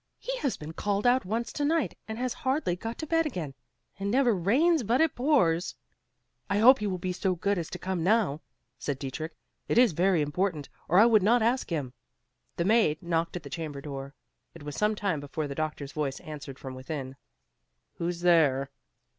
He 0.17 0.35
has 0.39 0.57
been 0.57 0.73
called 0.73 1.05
out 1.05 1.25
once 1.25 1.53
to 1.53 1.63
night, 1.63 1.95
and 2.07 2.17
has 2.17 2.33
hardly 2.33 2.75
got 2.75 2.97
to 2.97 3.05
bed 3.05 3.27
again. 3.27 3.53
It 3.99 4.05
never 4.05 4.33
rains 4.33 4.81
but 4.81 4.99
it 4.99 5.13
pours!" 5.13 5.75
"I 6.49 6.57
hope 6.57 6.79
he 6.79 6.87
will 6.87 6.97
be 6.97 7.13
so 7.13 7.35
good 7.35 7.59
as 7.59 7.69
to 7.69 7.77
come 7.77 8.03
now;" 8.03 8.41
said 8.79 8.97
Dietrich, 8.97 9.35
"it 9.67 9.77
is 9.77 9.91
very 9.91 10.23
important 10.23 10.69
or 10.89 10.97
I 10.97 11.05
would 11.05 11.21
not 11.21 11.43
ask 11.43 11.69
him." 11.69 11.93
The 12.55 12.65
maid 12.65 13.03
knocked 13.03 13.35
at 13.35 13.43
the 13.43 13.49
chamber 13.51 13.79
door. 13.79 14.15
It 14.55 14.63
was 14.63 14.75
some 14.75 14.95
time 14.95 15.19
before 15.19 15.47
the 15.47 15.53
doctor's 15.53 15.91
voice 15.91 16.19
answered 16.21 16.57
from 16.57 16.73
within, 16.73 17.15
"Who's 17.99 18.21
there?" 18.21 18.71